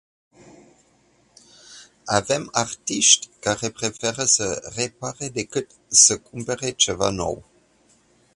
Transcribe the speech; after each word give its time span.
Avem 2.07 2.49
artiști 2.51 3.29
care 3.39 3.69
preferă 3.69 4.23
să 4.25 4.73
repare 4.75 5.29
decât 5.29 5.71
să 5.87 6.19
cumpere 6.19 6.71
ceva 6.71 7.09
nou. 7.09 7.43